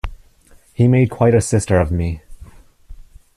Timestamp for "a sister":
1.35-1.79